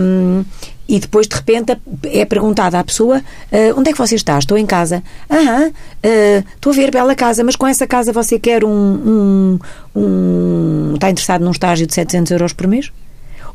[0.01, 0.43] um,
[0.87, 4.39] e depois de repente é perguntada à pessoa uh, onde é que você está?
[4.39, 5.03] Estou em casa.
[5.29, 9.59] Aham, uh, estou a ver bela casa, mas com essa casa você quer um, um,
[9.95, 12.91] um, está interessado num estágio de 700 euros por mês?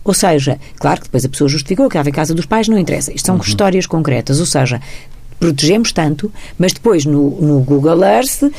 [0.05, 2.79] Ou seja, claro que depois a pessoa justificou que estava em casa dos pais, não
[2.79, 3.11] interessa.
[3.13, 3.41] Isto são uhum.
[3.41, 4.39] histórias concretas.
[4.39, 4.81] Ou seja,
[5.45, 8.51] protegemos tanto, mas depois no, no Google Earth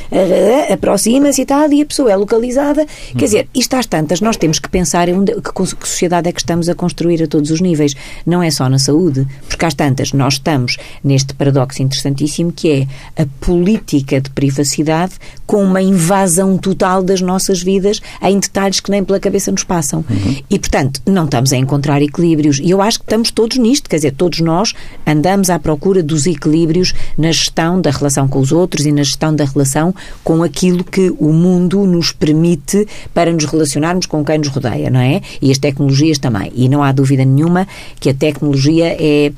[0.72, 2.82] aproxima-se e tal, e a pessoa é localizada.
[2.82, 3.18] Uhum.
[3.18, 6.32] Quer dizer, isto às tantas, nós temos que pensar em onde, que, que sociedade é
[6.32, 7.96] que estamos a construir a todos os níveis.
[8.24, 13.22] Não é só na saúde, porque às tantas nós estamos neste paradoxo interessantíssimo que é
[13.24, 15.14] a política de privacidade
[15.46, 20.04] com uma invasão total das nossas vidas em detalhes que nem pela cabeça nos passam.
[20.10, 20.36] Uhum.
[20.50, 22.60] E, portanto, não estamos a encontrar equilíbrios.
[22.60, 24.74] E eu acho que estamos todos nisto, quer dizer, todos nós
[25.06, 29.04] andamos à procura dos equilíbrios equilíbrios na gestão da relação com os outros e na
[29.04, 34.38] gestão da relação com aquilo que o mundo nos permite para nos relacionarmos com quem
[34.38, 35.22] nos rodeia, não é?
[35.42, 36.52] E as tecnologias também.
[36.56, 37.68] E não há dúvida nenhuma
[38.00, 39.32] que a tecnologia é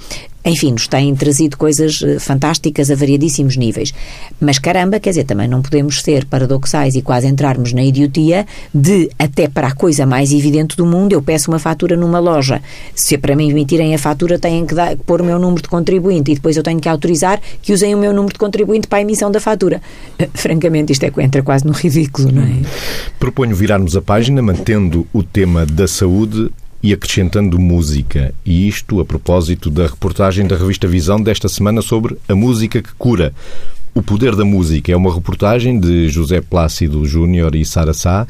[0.49, 3.93] enfim, nos têm trazido coisas eh, fantásticas a variadíssimos níveis.
[4.39, 9.10] Mas caramba, quer dizer, também não podemos ser paradoxais e quase entrarmos na idiotia de,
[9.19, 12.62] até para a coisa mais evidente do mundo, eu peço uma fatura numa loja.
[12.95, 16.31] Se para mim emitirem a fatura, têm que dar, pôr o meu número de contribuinte
[16.31, 19.01] e depois eu tenho que autorizar que usem o meu número de contribuinte para a
[19.01, 19.81] emissão da fatura.
[20.33, 22.62] Francamente, isto é que entra quase no ridículo, não é?
[23.19, 26.49] Proponho virarmos a página, mantendo o tema da saúde
[26.82, 28.34] e acrescentando música.
[28.46, 32.94] E isto a propósito da reportagem da revista Visão desta semana sobre a música que
[32.98, 33.34] cura.
[33.94, 38.28] O Poder da Música é uma reportagem de José Plácido Júnior e Sara Sá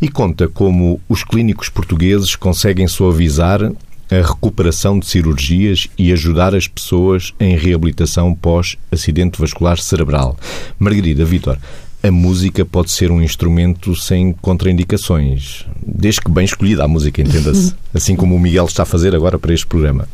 [0.00, 3.62] e conta como os clínicos portugueses conseguem suavizar
[4.10, 10.36] a recuperação de cirurgias e ajudar as pessoas em reabilitação pós-acidente vascular cerebral.
[10.78, 11.58] Margarida Vitor,
[12.06, 17.74] a música pode ser um instrumento sem contraindicações, desde que bem escolhida a música, entenda-se.
[17.92, 20.08] Assim como o Miguel está a fazer agora para este programa.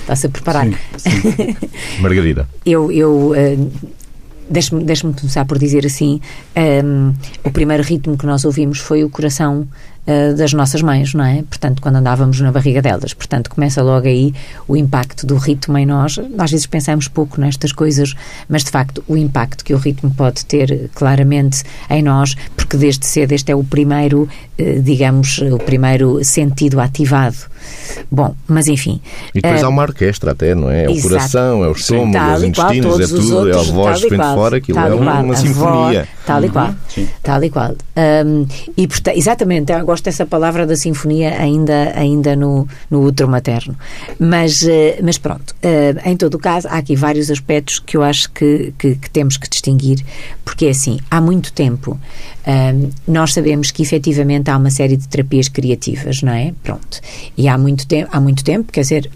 [0.00, 0.66] Está-se a preparar.
[0.96, 1.56] Sim, sim.
[2.00, 2.48] Margarida.
[2.64, 3.72] Eu, eu uh,
[4.48, 6.20] deixe-me deixe começar por dizer assim:
[6.56, 9.66] um, ehm, o primeiro ritmo que nós ouvimos foi o coração
[10.06, 11.42] uh, das nossas mães, não é?
[11.42, 13.12] Portanto, quando andávamos na barriga delas.
[13.12, 14.32] Portanto, começa logo aí
[14.68, 16.18] o impacto do ritmo em nós.
[16.38, 18.14] Às vezes pensamos pouco nestas coisas,
[18.48, 23.06] mas de facto o impacto que o ritmo pode ter claramente em nós, porque desde
[23.06, 27.36] cedo este é o primeiro, uh, digamos, o primeiro sentido ativado.
[28.10, 29.00] Bom, mas enfim.
[29.34, 30.84] E depois uh, há uma orquestra até, não é?
[30.84, 34.02] É o coração, é o estômago, é os intestinos, é tudo, outros, é a voz
[34.02, 36.04] que vem de fora, aquilo é uma, uma sinfonia.
[36.04, 36.74] Voz, tal e qual.
[36.96, 37.74] Uhum, tal e qual.
[37.96, 43.28] Um, e, portanto, exatamente, agora gosto dessa palavra da sinfonia ainda, ainda no, no útero
[43.30, 43.74] materno.
[44.18, 48.02] Mas, uh, mas pronto, uh, em todo o caso, há aqui vários aspectos que eu
[48.02, 50.04] acho que, que, que temos que distinguir,
[50.44, 51.98] porque é assim, há muito tempo
[52.46, 56.52] uh, nós sabemos que efetivamente há uma série de terapias criativas, não é?
[56.62, 57.00] Pronto.
[57.36, 59.10] E há muito tempo, há muito tempo quer dizer,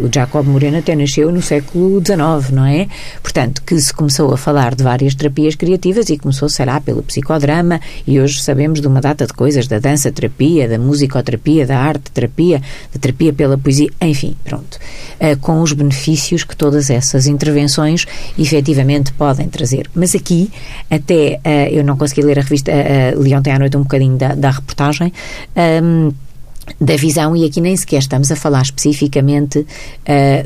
[0.00, 2.88] o Jacob Moreno até nasceu no século XIX, não é?
[3.22, 7.80] Portanto, que se começou a falar de várias terapias criativas e começou, será, pelo psicodrama,
[8.06, 12.10] e hoje sabemos de uma data de coisas, da dança terapia, da musicoterapia, da arte
[12.10, 12.62] terapia,
[12.92, 14.78] da terapia pela poesia, enfim, pronto.
[15.20, 18.06] Uh, com os benefícios que todas essas intervenções
[18.38, 19.88] efetivamente podem trazer.
[19.94, 20.50] Mas aqui,
[20.90, 24.16] até uh, eu não consegui ler a revista, uh, li ontem à noite um bocadinho
[24.16, 25.12] da, da reportagem.
[25.56, 26.12] Um,
[26.80, 29.66] da visão, e aqui nem sequer estamos a falar especificamente uh,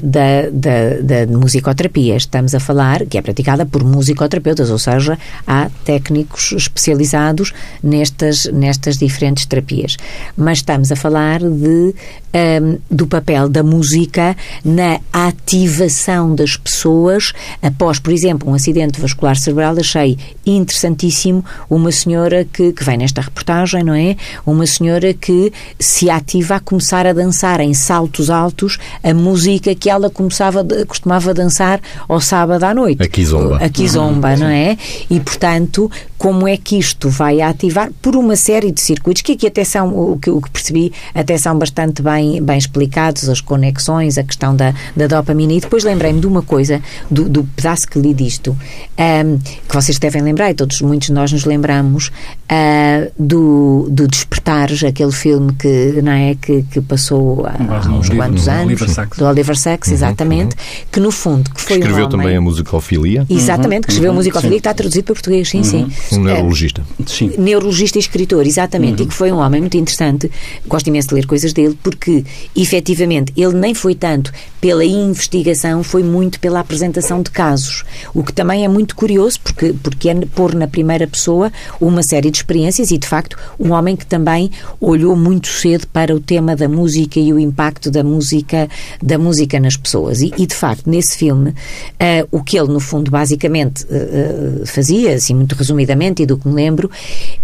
[0.03, 5.71] da, da, da, musicoterapia, estamos a falar que é praticada por musicoterapeutas, ou seja, há
[5.85, 7.53] técnicos especializados
[7.83, 9.97] nestas, nestas diferentes terapias.
[10.37, 11.93] Mas estamos a falar de, um,
[12.33, 19.37] ehm, do papel da música na ativação das pessoas após, por exemplo, um acidente vascular
[19.37, 19.77] cerebral.
[19.79, 24.17] Achei interessantíssimo uma senhora que, que vem nesta reportagem, não é?
[24.47, 29.91] Uma senhora que se ativa a começar a dançar em saltos altos a música que
[29.91, 33.03] ela começava, costumava dançar ao sábado à noite.
[33.03, 33.57] A kizomba.
[33.57, 34.77] A kizomba, uhum, não é?
[35.11, 39.47] E, portanto, como é que isto vai ativar por uma série de circuitos que aqui
[39.47, 44.19] até são, o que, o que percebi, até são bastante bem, bem explicados, as conexões,
[44.19, 45.53] a questão da, da dopamina.
[45.53, 48.57] E depois lembrei-me de uma coisa, do, do pedaço que li disto,
[48.99, 54.09] um, que vocês devem lembrar, e todos, muitos de nós nos lembramos, uh, do, do
[54.09, 56.35] Despertares, aquele filme que é?
[56.35, 58.67] Que, que passou há, há uns quantos anos.
[58.67, 59.19] Oliver Sacks.
[59.19, 60.55] Do Oliver Sacks, uhum, exatamente.
[60.55, 60.87] Uhum.
[60.93, 63.27] Que no fundo que foi Escreveu um também a musicofilia.
[63.29, 64.19] Exatamente, que escreveu a uhum.
[64.19, 65.91] musicofilia que está traduzido para português, sim, sim.
[66.13, 66.83] Um neurologista.
[67.07, 67.33] Sim.
[67.39, 69.03] Neurologista e escritor, exatamente.
[69.03, 70.31] E que foi um homem muito interessante.
[70.67, 76.03] Gosto imenso de ler coisas dele porque, efetivamente, ele nem foi tanto pela investigação, foi
[76.03, 77.85] muito pela apresentação de casos.
[78.15, 82.31] O que também é muito curioso porque, porque é pôr na primeira pessoa uma série
[82.31, 86.55] de experiências e, de facto, um homem que também olhou muito cedo para o tema
[86.55, 88.69] da música e o impacto da música,
[89.03, 90.21] da música nas pessoas.
[90.21, 95.15] E, e de facto, nesse filme, uh, o que ele, no fundo, basicamente uh, fazia,
[95.15, 96.91] assim, muito resumidamente, e do que me lembro,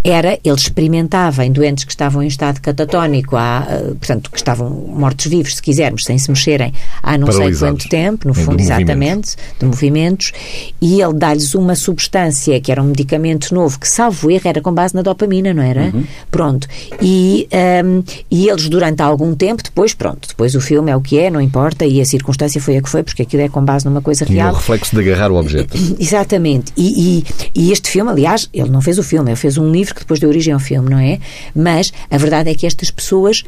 [0.02, 4.70] era ele experimentava em doentes que estavam em estado catatónico, há, uh, portanto, que estavam
[4.70, 9.66] mortos-vivos, se quisermos, sem se mexerem, há não sei quanto tempo, no fundo, exatamente, de
[9.66, 10.32] movimentos,
[10.80, 14.72] e ele dá-lhes uma substância que era um medicamento novo, que, salvo erro, era com
[14.72, 15.84] base na dopamina, não era?
[15.94, 16.04] Uhum.
[16.30, 16.68] Pronto.
[17.00, 17.48] E,
[17.84, 18.02] um,
[18.34, 21.40] e eles, durante algum tempo, depois, pronto, depois o filme é o que é, não
[21.40, 24.24] importa, e a circunstância foi a que foi, porque aquilo é com base numa coisa
[24.24, 24.48] real.
[24.48, 25.78] E o reflexo de agarrar o objeto.
[26.00, 26.72] Exatamente.
[26.76, 29.94] E, e, e, este filme, aliás, ele não fez o filme, ele fez um livro
[29.94, 31.20] que depois deu origem ao filme, não é?
[31.54, 33.44] Mas a verdade é que estas pessoas,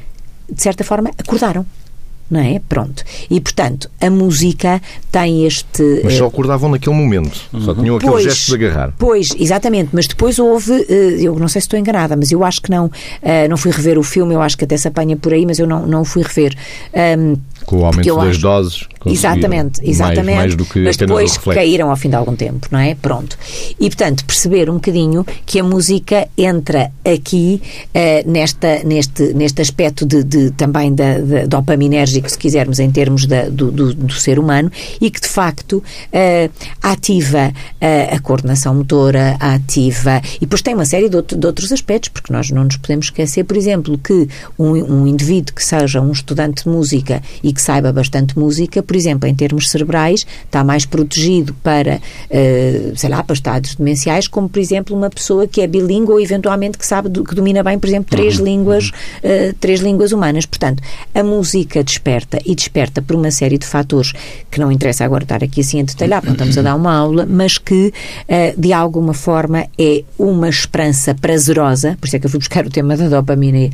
[0.48, 1.66] de certa forma, acordaram
[2.30, 2.60] não é?
[2.68, 3.04] Pronto.
[3.30, 6.00] E, portanto, a música tem este...
[6.04, 7.60] Mas só acordavam naquele momento, uhum.
[7.60, 8.92] só tinham aquele pois, gesto de agarrar.
[8.98, 12.60] Pois, exatamente, mas depois houve, eh, eu não sei se estou enganada, mas eu acho
[12.60, 12.90] que não,
[13.22, 15.58] eh, não fui rever o filme, eu acho que até se apanha por aí, mas
[15.58, 16.56] eu não, não fui rever.
[17.66, 18.40] Com o aumento das acho...
[18.40, 18.88] doses.
[19.12, 20.24] Exatamente, exatamente.
[20.24, 22.94] Mais, mais do que mas depois caíram ao fim de algum tempo, não é?
[22.94, 23.38] Pronto.
[23.78, 30.04] E, portanto, perceber um bocadinho que a música entra aqui uh, nesta, neste, neste aspecto
[30.04, 34.38] de, de também da, da, dopaminérgico, se quisermos, em termos da, do, do, do, ser
[34.38, 36.52] humano, e que, de facto, uh,
[36.82, 40.20] ativa uh, a coordenação motora, ativa...
[40.36, 43.06] E depois tem uma série de, outro, de, outros aspectos, porque nós não nos podemos
[43.06, 47.62] esquecer, por exemplo, que um, um indivíduo que seja um estudante de música e que
[47.62, 53.22] saiba bastante música, por exemplo, em termos cerebrais, está mais protegido para, uh, sei lá,
[53.22, 57.10] para estados demenciais, como, por exemplo, uma pessoa que é bilíngue ou, eventualmente, que sabe,
[57.10, 58.44] que domina bem, por exemplo, três, uhum.
[58.44, 60.46] línguas, uh, três línguas humanas.
[60.46, 60.82] Portanto,
[61.14, 64.12] a música desperta e desperta por uma série de fatores
[64.50, 67.26] que não interessa agora estar aqui assim a detalhar, não estamos a dar uma aula,
[67.26, 67.92] mas que,
[68.28, 72.66] uh, de alguma forma, é uma esperança prazerosa, por isso é que eu fui buscar
[72.66, 73.70] o tema da dopamina,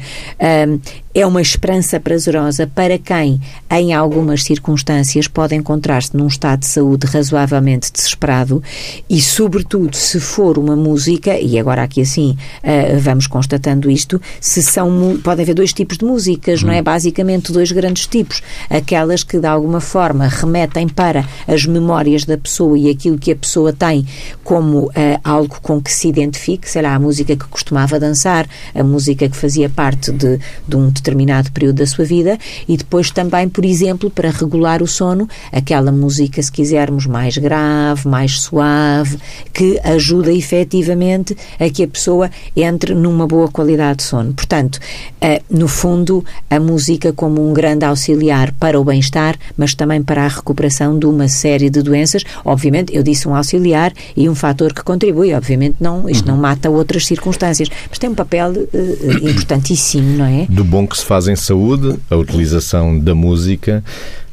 [1.15, 3.41] é uma esperança prazerosa para quem,
[3.73, 8.63] em algumas circunstâncias, pode encontrar-se num estado de saúde razoavelmente desesperado
[9.09, 14.63] e, sobretudo, se for uma música, e agora aqui assim uh, vamos constatando isto, se
[14.63, 16.81] são, pode haver dois tipos de músicas, não é?
[16.81, 16.85] Hum.
[16.85, 18.43] Basicamente dois grandes tipos.
[18.69, 23.37] Aquelas que, de alguma forma, remetem para as memórias da pessoa e aquilo que a
[23.37, 24.07] pessoa tem
[24.45, 24.93] como uh,
[25.25, 29.37] algo com que se identifique, sei lá, a música que costumava dançar, a música que
[29.37, 34.11] fazia parte de, de um determinado período da sua vida e depois também, por exemplo,
[34.11, 39.19] para regular o sono, aquela música, se quisermos, mais grave, mais suave,
[39.53, 44.33] que ajuda efetivamente a que a pessoa entre numa boa qualidade de sono.
[44.33, 44.79] Portanto,
[45.21, 50.25] eh, no fundo, a música como um grande auxiliar para o bem-estar, mas também para
[50.25, 52.25] a recuperação de uma série de doenças.
[52.45, 55.33] Obviamente, eu disse um auxiliar e um fator que contribui.
[55.35, 60.47] Obviamente, não, isto não mata outras circunstâncias, mas tem um papel uh, importantíssimo, não é?
[60.49, 63.83] Do bom que se faz em saúde, a utilização da música música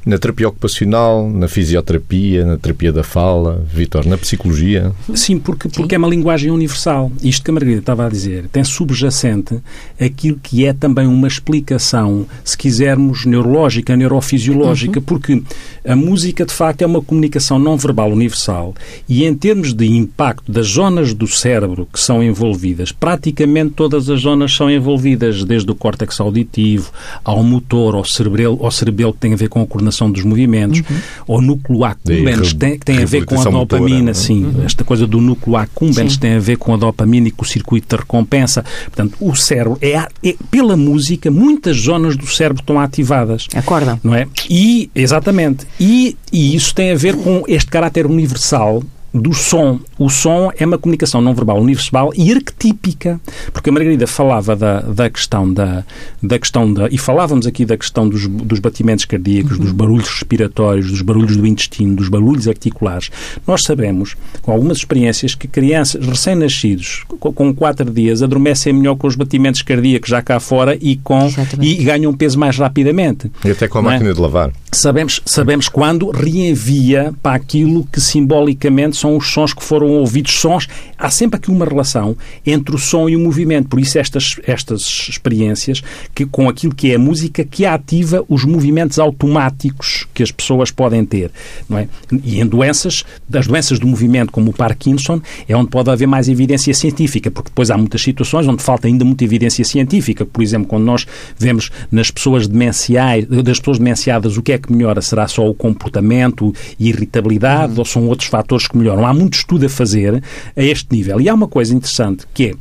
[0.06, 4.92] na terapia ocupacional, na fisioterapia, na terapia da fala, Vitor, na psicologia?
[5.14, 7.12] Sim, porque, porque é uma linguagem universal.
[7.22, 9.60] Isto que a Margarida estava a dizer tem subjacente
[10.00, 15.06] aquilo que é também uma explicação, se quisermos, neurológica, neurofisiológica, uhum.
[15.06, 15.44] porque
[15.86, 18.74] a música, de facto, é uma comunicação não verbal universal
[19.08, 24.22] e, em termos de impacto das zonas do cérebro que são envolvidas, praticamente todas as
[24.22, 26.92] zonas são envolvidas, desde o córtex auditivo
[27.24, 30.24] ao motor, ao cerebelo, ao cerebelo que tem a ver com a coordenação coordenação dos
[30.24, 30.98] movimentos, uhum.
[31.28, 34.46] ou núcleo accumbens, tem, que tem a ver com a dopamina, motora, sim.
[34.46, 34.64] Uhum.
[34.66, 37.96] Esta coisa do núcleo accumbens tem a ver com a dopamina e com o circuito
[37.96, 38.64] de recompensa.
[38.86, 43.48] Portanto, o cérebro, é, é, pela música, muitas zonas do cérebro estão ativadas.
[43.54, 44.00] Acorda.
[44.04, 44.28] Não é?
[44.50, 45.66] E, exatamente.
[45.80, 49.80] E, e isso tem a ver com este caráter universal do som.
[49.98, 53.20] O som é uma comunicação não verbal universal e arquetípica,
[53.52, 55.84] porque a Margarida falava da, da questão da,
[56.22, 59.64] da questão da e falávamos aqui da questão dos, dos batimentos cardíacos, uhum.
[59.64, 63.10] dos barulhos respiratórios, dos barulhos do intestino, dos barulhos articulares.
[63.46, 69.16] Nós sabemos, com algumas experiências, que crianças recém-nascidos com quatro dias adormecem melhor com os
[69.16, 73.32] batimentos cardíacos já cá fora e com e ganham peso mais rapidamente.
[73.44, 73.86] E até com a é?
[73.86, 74.14] máquina é?
[74.14, 74.52] de lavar.
[74.72, 80.34] Sabemos, sabemos quando reenvia para aquilo que simbolicamente são os sons que foram ouvidos.
[80.34, 83.68] Sons, há sempre aqui uma relação entre o som e o movimento.
[83.68, 85.82] Por isso, estas, estas experiências,
[86.14, 90.70] que, com aquilo que é a música, que ativa os movimentos automáticos que as pessoas
[90.70, 91.32] podem ter.
[91.68, 91.88] Não é?
[92.24, 96.30] E em doenças, das doenças do movimento, como o Parkinson, é onde pode haver mais
[96.30, 100.28] evidência científica, porque depois há muitas situações onde falta ainda muita evidência científica.
[100.28, 101.08] Por exemplo, quando nós
[101.40, 105.02] vemos nas pessoas demenciais, das pessoas demenciadas o que é que melhora?
[105.02, 107.80] Será só o comportamento e irritabilidade uhum.
[107.80, 109.06] ou são outros fatores que melhoram?
[109.06, 110.24] Há muito estudo a fazer
[110.56, 111.20] a este nível.
[111.20, 112.54] E há uma coisa interessante que é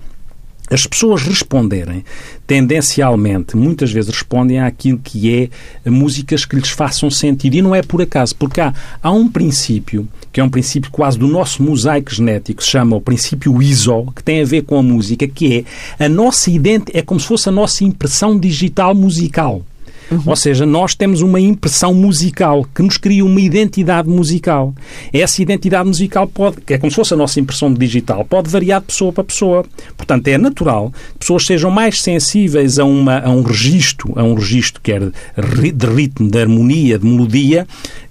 [0.71, 2.05] as pessoas responderem
[2.47, 5.51] tendencialmente, muitas vezes respondem àquilo que
[5.85, 7.55] é músicas que lhes façam sentido.
[7.55, 11.19] E não é por acaso, porque há, há um princípio, que é um princípio quase
[11.19, 14.83] do nosso mosaico genético, se chama o princípio ISO, que tem a ver com a
[14.83, 15.65] música, que
[15.99, 19.63] é a nossa identidade, é como se fosse a nossa impressão digital musical.
[20.11, 20.23] Uhum.
[20.27, 24.75] Ou seja, nós temos uma impressão musical que nos cria uma identidade musical.
[25.13, 28.81] Essa identidade musical pode, que é como se fosse a nossa impressão digital, pode variar
[28.81, 29.65] de pessoa para pessoa.
[29.97, 34.35] Portanto, é natural que pessoas sejam mais sensíveis a, uma, a um registro, a um
[34.35, 37.67] registro quer de ritmo, de harmonia, de melodia,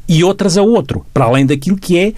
[0.08, 2.13] e outras a outro, para além daquilo que é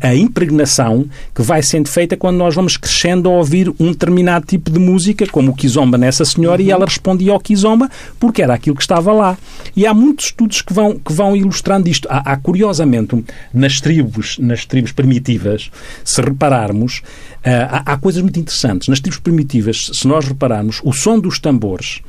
[0.00, 4.46] a, a, impregnação que vai sendo feita quando nós vamos crescendo a ouvir um determinado
[4.46, 6.68] tipo de música, como o Kizomba nessa senhora, uhum.
[6.68, 7.90] e ela respondia ao Kizomba
[8.20, 9.36] porque era aquilo que estava lá.
[9.74, 12.06] E há muitos estudos que vão, que vão ilustrando isto.
[12.08, 15.70] Há, há curiosamente, nas tribos, nas tribos primitivas,
[16.04, 18.86] se repararmos, uh, há, há coisas muito interessantes.
[18.86, 22.00] Nas tribos primitivas, se nós repararmos, o som dos tambores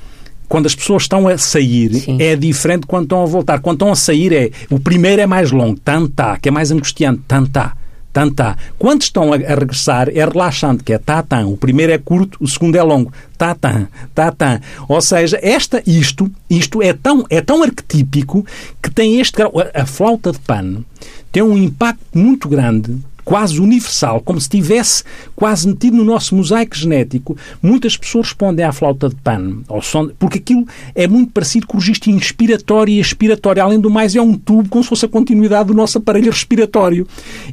[0.48, 2.18] quando as pessoas estão a sair, Sim.
[2.22, 3.60] é diferente quando estão a voltar.
[3.60, 7.22] Quando estão a sair, é o primeiro é mais longo, tantá, que é mais angustiante,
[7.28, 7.76] tantá.
[8.16, 8.56] Tantá.
[8.80, 11.46] Quando estão a, a regressar, é relaxante, que é tatã.
[11.46, 13.12] O primeiro é curto, o segundo é longo.
[13.38, 14.62] Tatã, tatã.
[14.88, 18.46] Ou seja, esta, isto, isto é tão, é tão arquetípico
[18.82, 19.52] que tem este grau.
[19.60, 20.86] A, a flauta de pano
[21.30, 25.04] tem um impacto muito grande quase universal, como se tivesse
[25.36, 27.36] quase metido no nosso mosaico genético.
[27.62, 31.76] Muitas pessoas respondem à flauta de pano, ao som, porque aquilo é muito parecido com
[31.78, 33.64] o registro inspiratório e expiratório.
[33.64, 37.08] Além do mais, é um tubo como se fosse a continuidade do nosso aparelho respiratório.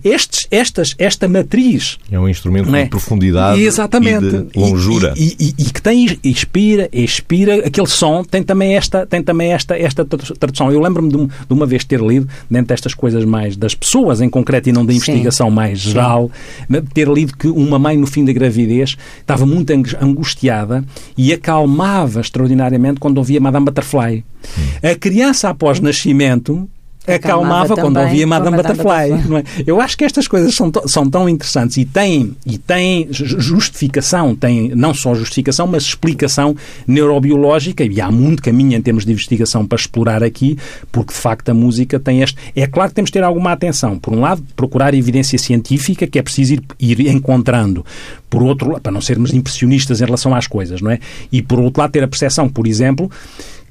[0.04, 2.84] Estes, estas, esta matriz É um instrumento é?
[2.84, 4.26] de profundidade Exatamente.
[4.26, 5.14] e de longura.
[5.16, 9.52] E, e- e- e que tem expira, expira, aquele som tem também esta, tem também
[9.52, 10.70] esta, esta tra- tradução.
[10.70, 14.28] Eu lembro-me de, de uma vez ter lido, dentro destas coisas mais das pessoas em
[14.28, 14.98] concreto e não da Sim.
[14.98, 16.30] investigação mais geral,
[16.94, 20.84] ter lido que uma mãe no fim da gravidez estava muito angu- angustiada
[21.16, 24.24] e acalmava extraordinariamente quando ouvia Madame Butterfly.
[24.82, 26.68] A criança após nascimento
[27.06, 29.10] acalmava Acalmava quando ouvia Madame Madame Butterfly.
[29.22, 29.62] Butterfly.
[29.62, 29.64] é?
[29.66, 34.34] Eu acho que estas coisas são, são tão interessantes e têm, e têm ju- justificação,
[34.34, 36.54] têm não só justificação, mas explicação
[36.86, 40.56] neurobiológica, e há muito caminho em termos de investigação para explorar aqui,
[40.90, 42.36] porque de facto a música tem este.
[42.54, 43.98] É claro que temos de ter alguma atenção.
[43.98, 47.84] Por um lado, procurar evidência científica, que é preciso ir, ir encontrando.
[48.30, 50.98] Por outro lado, para não sermos impressionistas em relação às coisas, não é?
[51.30, 53.10] E por outro lado, ter a percepção, por exemplo,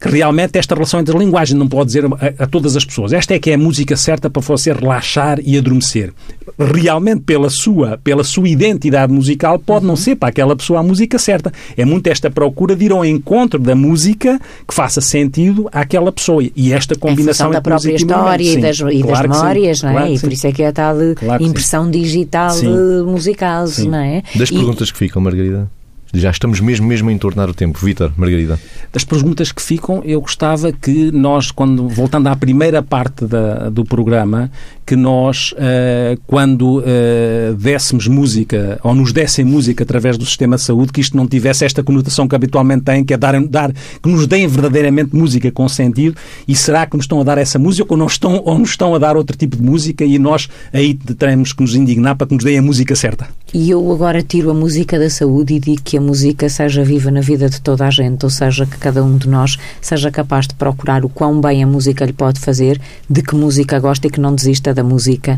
[0.01, 3.13] realmente esta relação entre a linguagem não pode dizer a, a todas as pessoas.
[3.13, 6.13] Esta é que é a música certa para você relaxar e adormecer.
[6.57, 11.17] Realmente, pela sua, pela sua identidade musical, pode não ser para aquela pessoa a música
[11.19, 11.51] certa.
[11.77, 16.43] É muito esta procura de ir ao encontro da música que faça sentido àquela pessoa.
[16.55, 19.39] E esta combinação da própria história e das, Sim, e das claro sim.
[19.39, 19.93] memórias, não é?
[19.93, 20.25] Claro que e sim.
[20.27, 21.49] por isso é que é a tal Claro que sim.
[21.49, 22.67] impressão digital Sim.
[22.67, 23.89] eh, musical, Sim.
[23.89, 24.23] não é?
[24.35, 25.69] Das E- perguntas que ficam, Margarida?
[26.13, 27.79] Já estamos mesmo, mesmo a entornar o tempo.
[27.83, 28.59] Vítor, Margarida.
[28.91, 33.85] Das perguntas que ficam, eu gostava que nós, quando voltando à primeira parte da- do
[33.85, 34.51] programa,
[34.85, 40.63] que nós, eh, quando eh, dessemos música, ou nos dessem música através do sistema de
[40.63, 44.09] saúde, que isto não tivesse esta conotação que habitualmente tem, que é dar, dar que
[44.09, 47.87] nos deem verdadeiramente música com sentido, e será que nos estão a dar essa música
[47.89, 50.93] ou, não estão, ou nos estão a dar outro tipo de música e nós aí
[50.93, 53.29] teremos que nos indignar para que nos deem a música certa?
[53.53, 57.11] E eu agora tiro a música da saúde e digo que a música seja viva
[57.11, 60.47] na vida de toda a gente, ou seja, que cada um de nós seja capaz
[60.47, 62.79] de procurar o quão bem a música lhe pode fazer,
[63.09, 65.37] de que música gosta e que não desista da música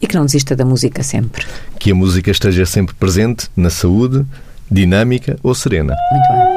[0.00, 1.46] e que não desista da música sempre.
[1.78, 4.26] Que a música esteja sempre presente na saúde,
[4.68, 5.94] dinâmica ou serena.
[6.12, 6.53] Muito bem.